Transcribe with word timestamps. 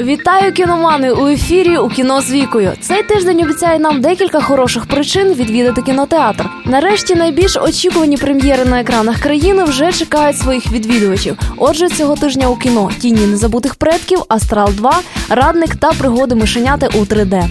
Вітаю 0.00 0.52
кіномани 0.52 1.10
у 1.10 1.28
ефірі 1.28 1.78
у 1.78 1.88
кіно 1.88 2.20
з 2.20 2.30
вікою. 2.30 2.72
Цей 2.80 3.02
тиждень 3.02 3.42
обіцяє 3.42 3.78
нам 3.78 4.00
декілька 4.00 4.40
хороших 4.40 4.86
причин 4.86 5.34
відвідати 5.34 5.82
кінотеатр. 5.82 6.44
Нарешті 6.64 7.14
найбільш 7.14 7.56
очікувані 7.56 8.16
прем'єри 8.16 8.64
на 8.64 8.80
екранах 8.80 9.20
країни 9.20 9.64
вже 9.64 9.92
чекають 9.92 10.38
своїх 10.38 10.72
відвідувачів. 10.72 11.38
Отже, 11.56 11.88
цього 11.88 12.16
тижня 12.16 12.48
у 12.48 12.56
кіно 12.56 12.90
тіні 12.98 13.26
незабутих 13.26 13.74
предків, 13.74 14.22
Астрал 14.28 14.72
2, 14.72 15.00
Радник 15.28 15.76
та 15.76 15.92
пригоди 15.92 16.34
мишеняти 16.34 16.88
у 16.94 16.98
3D. 16.98 17.48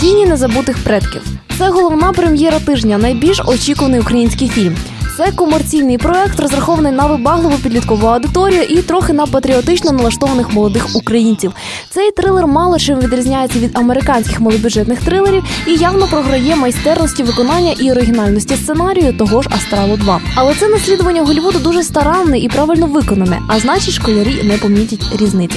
Тіні 0.00 0.26
незабутих 0.26 0.78
предків. 0.84 1.22
Це 1.58 1.68
головна 1.68 2.12
прем'єра 2.12 2.60
тижня, 2.60 2.98
найбільш 2.98 3.40
очікуваний 3.46 4.00
український 4.00 4.48
фільм. 4.48 4.76
Це 5.24 5.32
комерційний 5.32 5.98
проект, 5.98 6.40
розрахований 6.40 6.92
на 6.92 7.06
вибагливу 7.06 7.56
підліткову 7.62 8.06
аудиторію 8.06 8.62
і 8.62 8.82
трохи 8.82 9.12
на 9.12 9.26
патріотично 9.26 9.92
налаштованих 9.92 10.52
молодих 10.52 10.96
українців. 10.96 11.52
Цей 11.90 12.10
трилер 12.10 12.46
мало 12.46 12.78
чим 12.78 12.98
відрізняється 12.98 13.58
від 13.58 13.78
американських 13.78 14.40
малобюджетних 14.40 15.00
трилерів 15.00 15.44
і 15.66 15.74
явно 15.74 16.06
програє 16.06 16.56
майстерності 16.56 17.22
виконання 17.22 17.74
і 17.80 17.90
оригінальності 17.90 18.56
сценарію 18.56 19.12
того 19.12 19.42
ж 19.42 19.48
Астралу 19.52 19.96
2. 19.96 20.20
Але 20.34 20.54
це 20.54 20.68
наслідування 20.68 21.22
Голлівуду 21.22 21.58
дуже 21.58 21.82
старанне 21.82 22.38
і 22.38 22.48
правильно 22.48 22.86
виконане, 22.86 23.40
а 23.48 23.60
значить, 23.60 23.94
школярі 23.94 24.42
не 24.42 24.58
помітять 24.58 25.20
різниці. 25.20 25.56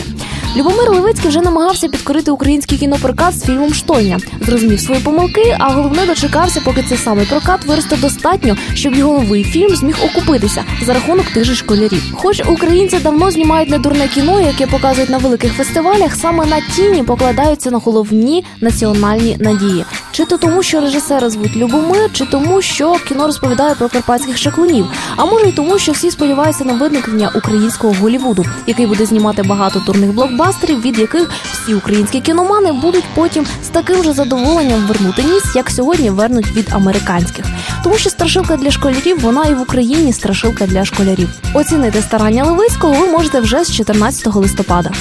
Любомир 0.55 0.91
Левицький 0.91 1.29
вже 1.29 1.41
намагався 1.41 1.87
підкорити 1.87 2.31
український 2.31 2.77
кінопрокат 2.77 3.39
з 3.39 3.45
фільмом 3.45 3.73
Штойня. 3.73 4.19
Зрозумів 4.41 4.79
свої 4.79 5.01
помилки, 5.01 5.55
а 5.59 5.73
головне 5.73 6.05
дочекався, 6.05 6.61
поки 6.65 6.83
цей 6.83 6.97
самий 6.97 7.25
прокат 7.25 7.65
виросте 7.65 7.97
достатньо, 7.97 8.57
щоб 8.73 8.95
його 8.95 9.19
новий 9.19 9.43
фільм 9.43 9.75
зміг 9.75 9.97
окупитися 10.03 10.63
за 10.85 10.93
рахунок 10.93 11.25
тих 11.25 11.43
же 11.43 11.55
школярів. 11.55 12.13
Хоч 12.13 12.41
українці 12.47 12.99
давно 12.99 13.31
знімають 13.31 13.69
недурне 13.69 14.07
кіно, 14.07 14.41
яке 14.41 14.67
показують 14.67 15.09
на 15.09 15.17
великих 15.17 15.53
фестивалях, 15.53 16.15
саме 16.15 16.45
на 16.45 16.61
тіні 16.75 17.03
покладаються 17.03 17.71
на 17.71 17.77
головні 17.77 18.45
національні 18.61 19.37
надії. 19.39 19.85
Чи 20.13 20.25
то 20.25 20.37
тому, 20.37 20.63
що 20.63 20.79
режисера 20.81 21.29
звуть 21.29 21.55
Любомир, 21.55 22.09
чи 22.13 22.25
тому, 22.25 22.61
що 22.61 22.95
кіно 23.07 23.25
розповідає 23.25 23.75
про 23.75 23.89
карпатських 23.89 24.37
шаклунів, 24.37 24.85
а 25.15 25.25
може 25.25 25.45
й 25.45 25.51
тому, 25.51 25.79
що 25.79 25.91
всі 25.91 26.11
сподіваються 26.11 26.63
на 26.63 26.73
виникнення 26.73 27.31
українського 27.35 27.93
Голівуду, 28.01 28.45
який 28.67 28.85
буде 28.85 29.05
знімати 29.05 29.43
багато 29.43 29.79
турних 29.79 30.13
блокбастерів, 30.13 30.81
від 30.81 30.99
яких 30.99 31.29
всі 31.51 31.73
українські 31.73 32.21
кіномани 32.21 32.71
будуть 32.71 33.03
потім 33.15 33.45
з 33.63 33.67
таким 33.67 34.03
же 34.03 34.13
задоволенням 34.13 34.79
вернути 34.87 35.23
ніс, 35.23 35.55
як 35.55 35.69
сьогодні 35.69 36.09
вернуть 36.09 36.51
від 36.51 36.69
американських. 36.73 37.45
Тому 37.83 37.97
що 37.97 38.09
страшилка 38.09 38.57
для 38.57 38.71
школярів 38.71 39.19
вона 39.21 39.45
і 39.45 39.53
в 39.53 39.61
Україні 39.61 40.13
страшилка 40.13 40.67
для 40.67 40.85
школярів. 40.85 41.29
Оцінити 41.53 42.01
старання 42.01 42.43
Левицького 42.43 42.93
ви 42.93 43.07
можете 43.07 43.39
вже 43.39 43.63
з 43.63 43.71
14 43.71 44.35
листопада. 44.35 44.91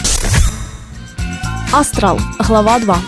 Астрал, 1.72 2.18
глава 2.38 2.78
2 2.78 2.98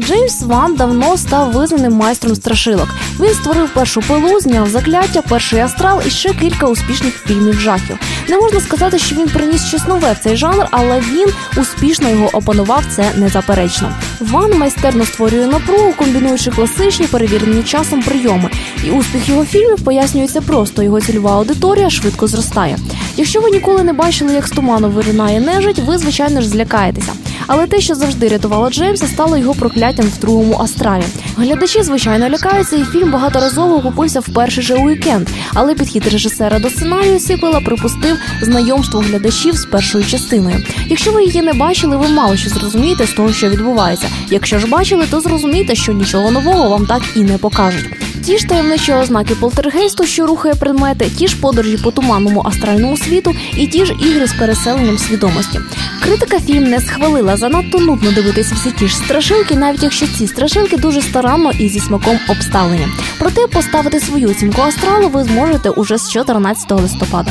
Джеймс 0.00 0.42
Ван 0.42 0.74
давно 0.74 1.16
став 1.16 1.52
визнаним 1.52 1.92
майстром 1.92 2.34
страшилок. 2.34 2.88
Він 3.20 3.34
створив 3.34 3.68
першу 3.74 4.00
пилу, 4.00 4.40
зняв 4.40 4.68
закляття, 4.68 5.22
перший 5.22 5.60
астрал 5.60 6.02
і 6.06 6.10
ще 6.10 6.34
кілька 6.34 6.66
успішних 6.66 7.14
фільмів 7.26 7.60
жахів. 7.60 7.98
Не 8.28 8.36
можна 8.36 8.60
сказати, 8.60 8.98
що 8.98 9.16
він 9.16 9.28
приніс 9.28 9.64
щось 9.66 9.86
нове 9.86 10.12
в 10.12 10.18
цей 10.24 10.36
жанр, 10.36 10.66
але 10.70 11.00
він 11.00 11.28
успішно 11.56 12.08
його 12.10 12.28
опанував. 12.32 12.84
Це 12.96 13.10
незаперечно. 13.16 13.92
Ван 14.20 14.58
майстерно 14.58 15.04
створює 15.04 15.46
напругу, 15.46 15.92
комбінуючи 15.98 16.50
класичні 16.50 17.06
перевірені 17.06 17.62
часом 17.62 18.02
прийоми. 18.02 18.50
І 18.84 18.90
успіх 18.90 19.28
його 19.28 19.44
фільмів 19.44 19.84
пояснюється 19.84 20.40
просто. 20.40 20.82
Його 20.82 21.00
цільова 21.00 21.32
аудиторія 21.32 21.90
швидко 21.90 22.26
зростає. 22.26 22.78
Якщо 23.16 23.40
ви 23.40 23.50
ніколи 23.50 23.82
не 23.82 23.92
бачили, 23.92 24.34
як 24.34 24.46
з 24.46 24.50
туману 24.50 24.90
виринає 24.90 25.40
нежить, 25.40 25.78
ви 25.78 25.98
звичайно 25.98 26.40
ж 26.40 26.48
злякаєтеся. 26.48 27.12
Але 27.46 27.66
те, 27.66 27.80
що 27.80 27.94
завжди 27.94 28.28
рятувало 28.28 28.70
Джеймса, 28.70 29.06
стало 29.06 29.36
його 29.36 29.54
прокляттям 29.54 30.06
в 30.06 30.20
другому 30.20 30.58
астралі. 30.60 31.04
Глядачі, 31.36 31.82
звичайно, 31.82 32.28
лякаються, 32.28 32.76
і 32.76 32.84
фільм 32.84 33.10
багаторазово 33.10 33.74
окупився 33.74 34.20
в 34.20 34.28
перший 34.28 34.64
же 34.64 34.74
уікенд. 34.74 35.28
Але 35.54 35.74
підхід 35.74 36.06
режисера 36.06 36.58
до 36.58 36.70
сценарію 36.70 37.20
сіквела 37.20 37.60
припустив 37.60 38.16
знайомство 38.42 39.00
глядачів 39.00 39.56
з 39.56 39.66
першою 39.66 40.04
частиною. 40.04 40.62
Якщо 40.88 41.12
ви 41.12 41.24
її 41.24 41.42
не 41.42 41.52
бачили, 41.52 41.96
ви 41.96 42.08
мало 42.08 42.36
що 42.36 42.50
зрозумієте 42.50 43.06
з 43.06 43.12
того, 43.12 43.32
що 43.32 43.48
відбувається. 43.48 44.08
Якщо 44.30 44.58
ж 44.58 44.66
бачили, 44.66 45.06
то 45.10 45.20
зрозумієте, 45.20 45.74
що 45.74 45.92
нічого 45.92 46.30
нового 46.30 46.68
вам 46.68 46.86
так 46.86 47.02
і 47.16 47.20
не 47.20 47.38
покажуть. 47.38 48.05
Ті 48.26 48.38
ж 48.38 48.48
таємничі 48.48 48.92
ознаки 48.92 49.34
полтергейсту, 49.34 50.06
що 50.06 50.26
рухає 50.26 50.54
предмети, 50.54 51.10
ті 51.18 51.28
ж 51.28 51.36
подорожі 51.36 51.76
по 51.76 51.90
туманному 51.90 52.42
астральному 52.46 52.96
світу, 52.96 53.34
і 53.56 53.66
ті 53.66 53.86
ж 53.86 53.92
ігри 53.92 54.26
з 54.26 54.32
переселенням 54.32 54.98
свідомості. 54.98 55.60
Критика 56.02 56.40
фільм 56.40 56.64
не 56.64 56.80
схвалила. 56.80 57.36
Занадто 57.36 57.78
нудно 57.78 58.12
дивитися 58.12 58.54
всі 58.54 58.70
ті 58.70 58.88
ж 58.88 58.96
страшилки, 58.96 59.56
навіть 59.56 59.82
якщо 59.82 60.06
ці 60.06 60.26
страшилки 60.26 60.76
дуже 60.76 61.02
старанно 61.02 61.50
і 61.50 61.68
зі 61.68 61.80
смаком 61.80 62.18
обставлені. 62.28 62.88
Проте 63.18 63.46
поставити 63.46 64.00
свою 64.00 64.30
оцінку 64.30 64.62
астралу 64.62 65.08
ви 65.08 65.24
зможете 65.24 65.70
уже 65.70 65.98
з 65.98 66.10
14 66.10 66.70
листопада. 66.70 67.30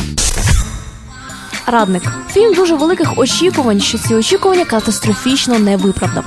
Радник 1.68 2.04
фільм 2.34 2.54
дуже 2.54 2.76
великих 2.76 3.18
очікувань, 3.18 3.82
що 3.82 3.98
ці 3.98 4.16
очікування 4.16 4.66
катастрофічно 4.66 5.60
не 5.60 5.78
виправдав. 5.78 6.24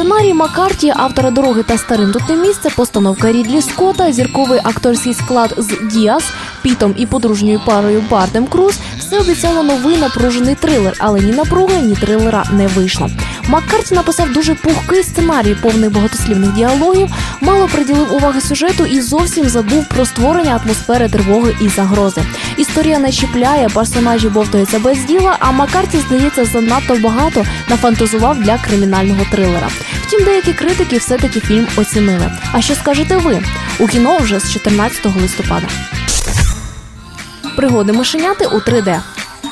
Сценарій 0.00 0.34
Маккарті, 0.34 0.92
автора 0.96 1.30
дороги 1.30 1.62
та 1.62 1.78
старим 1.78 2.14
не 2.28 2.36
місце, 2.36 2.70
постановка 2.76 3.32
Рідлі 3.32 3.62
Скотта, 3.62 4.12
зірковий 4.12 4.60
акторський 4.64 5.14
склад 5.14 5.54
з 5.58 5.92
Діас, 5.92 6.24
Пітом 6.62 6.94
і 6.98 7.06
подружньою 7.06 7.60
парою 7.66 8.04
Бардем 8.10 8.46
Круз 8.46 8.74
все 8.98 9.18
обіцяло 9.18 9.62
новий 9.62 9.96
напружений 9.96 10.54
трилер, 10.54 10.94
але 10.98 11.20
ні 11.20 11.32
напруги, 11.32 11.82
ні 11.82 11.94
трилера 11.94 12.44
не 12.52 12.66
вийшло. 12.66 13.10
Маккарті 13.48 13.94
написав 13.94 14.32
дуже 14.32 14.54
пухкий 14.54 15.02
сценарій, 15.02 15.56
повний 15.62 15.90
багатослівних 15.90 16.52
діалогів, 16.52 17.08
мало 17.40 17.68
приділив 17.72 18.14
уваги 18.14 18.40
сюжету 18.40 18.86
і 18.86 19.00
зовсім 19.00 19.48
забув 19.48 19.88
про 19.88 20.06
створення 20.06 20.60
атмосфери 20.64 21.08
тривоги 21.08 21.56
і 21.60 21.68
загрози. 21.68 22.22
Історія 22.56 22.98
не 22.98 23.12
чіпляє, 23.12 23.68
персонажі 23.68 24.28
бовтаються 24.28 24.78
без 24.78 25.04
діла. 25.04 25.36
А 25.40 25.52
Маккарті, 25.52 25.98
здається, 25.98 26.44
занадто 26.44 26.96
багато 26.96 27.44
нафантазував 27.68 28.40
для 28.40 28.58
кримінального 28.58 29.26
трилера. 29.30 29.68
Втім, 30.02 30.24
деякі 30.24 30.52
критики 30.52 30.98
все-таки 30.98 31.40
фільм 31.40 31.66
оцінили. 31.76 32.32
А 32.52 32.60
що 32.60 32.74
скажете 32.74 33.16
ви? 33.16 33.42
У 33.78 33.86
кіно 33.86 34.18
вже 34.18 34.40
з 34.40 34.52
14 34.52 35.06
листопада. 35.22 35.66
Пригоди 37.56 37.92
мишеняти 37.92 38.46
у 38.46 38.58
3D. 38.58 39.00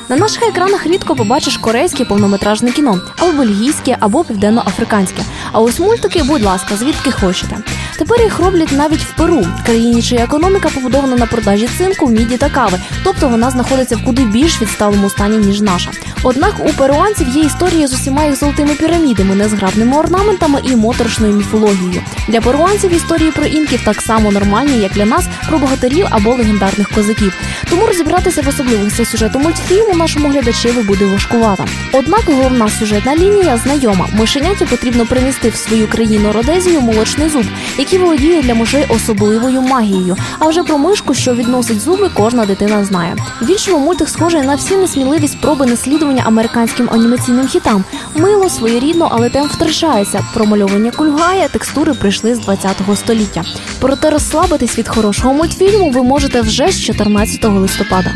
На 0.09 0.15
наших 0.15 0.43
екранах 0.43 0.87
рідко 0.87 1.15
побачиш 1.15 1.57
корейське 1.57 2.05
повнометражне 2.05 2.71
кіно, 2.71 3.01
або 3.17 3.31
бельгійське, 3.31 3.97
або 3.99 4.23
південноафриканське. 4.23 5.21
А 5.51 5.59
ось 5.59 5.79
мультики, 5.79 6.23
будь 6.23 6.43
ласка, 6.43 6.75
звідки 6.75 7.11
хочете. 7.11 7.57
Тепер 7.97 8.21
їх 8.21 8.39
роблять 8.39 8.71
навіть 8.71 9.01
в 9.01 9.15
Перу, 9.15 9.47
країні, 9.65 10.01
чия 10.01 10.23
економіка 10.23 10.69
побудована 10.75 11.15
на 11.15 11.25
продажі 11.25 11.69
цинку, 11.77 12.09
міді 12.09 12.37
та 12.37 12.49
кави, 12.49 12.79
тобто 13.03 13.27
вона 13.27 13.49
знаходиться 13.51 13.95
в 13.95 14.03
куди 14.03 14.23
більш 14.23 14.61
відсталому 14.61 15.09
стані 15.09 15.37
ніж 15.37 15.61
наша. 15.61 15.91
Однак 16.23 16.53
у 16.65 16.73
перуанців 16.73 17.27
є 17.27 17.41
історія 17.43 17.87
з 17.87 17.93
усіма 17.93 18.25
їх 18.25 18.35
золотими 18.35 18.73
пірамідами, 18.73 19.35
незграбними 19.35 19.97
орнаментами 19.97 20.59
і 20.63 20.75
моторошною 20.75 21.33
міфологією. 21.33 22.01
Для 22.27 22.41
перуанців 22.41 22.93
історії 22.93 23.31
про 23.31 23.45
інків 23.45 23.81
так 23.85 24.01
само 24.01 24.31
нормальні, 24.31 24.81
як 24.81 24.91
для 24.91 25.05
нас, 25.05 25.25
про 25.49 25.57
богатирів 25.57 26.07
або 26.09 26.29
легендарних 26.29 26.89
козаків. 26.89 27.33
Тому 27.69 27.85
розібратися 27.87 28.41
в 28.41 28.47
особливостях 28.47 29.07
сюжету 29.07 29.39
мультфільму 29.39 29.95
нашому 29.95 30.29
глядачеві 30.29 30.81
буде 30.81 31.05
важкувато. 31.05 31.65
Однак 31.93 32.23
головна 32.25 32.69
сюжетна 32.69 33.15
лінія 33.15 33.57
знайома. 33.57 34.07
Мишеняті 34.13 34.65
потрібно 34.65 35.05
принести 35.05 35.38
в 35.47 35.55
свою 35.55 35.87
країну 35.87 36.31
Родезію 36.31 36.81
молочний 36.81 37.29
зуб, 37.29 37.45
який 37.77 37.99
володіє 37.99 38.41
для 38.41 38.55
мишей 38.55 38.85
особливою 38.89 39.61
магією. 39.61 40.17
А 40.39 40.47
вже 40.47 40.63
про 40.63 40.77
мишку, 40.77 41.13
що 41.13 41.33
відносить 41.33 41.81
зуби, 41.81 42.09
кожна 42.13 42.45
дитина 42.45 42.85
знає. 42.85 43.15
В 43.41 43.49
іншому 43.49 43.79
мультик 43.79 44.09
схожий 44.09 44.41
на 44.41 44.55
всі 44.55 44.75
несміливі 44.75 45.27
спроби 45.27 45.65
наслідування 45.65 46.23
американським 46.25 46.89
анімаційним 46.91 47.47
хітам. 47.47 47.83
Мило 48.15 48.49
своєрідно, 48.49 49.07
але 49.11 49.29
тем 49.29 49.47
втрачається. 49.47 50.23
Промальовування 50.33 50.91
кульгає, 50.91 51.49
текстури 51.49 51.93
прийшли 51.93 52.35
з 52.35 52.39
20-го 52.39 52.95
століття. 52.95 53.43
Проте 53.79 54.09
розслабитись 54.09 54.77
від 54.77 54.87
хорошого 54.87 55.33
мультфільму 55.33 55.91
ви 55.91 56.03
можете 56.03 56.41
вже 56.41 56.71
з 56.71 56.81
14 56.81 57.45
листопада. 57.45 58.13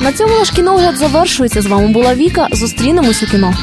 На 0.00 0.12
цьому 0.12 0.38
наш 0.38 0.50
кіногляд 0.50 0.96
завершується. 0.96 1.62
З 1.62 1.66
вами 1.66 1.88
була 1.88 2.14
Віка. 2.14 2.48
Зустрінемось 2.52 3.22
у 3.22 3.26
кіно. 3.26 3.54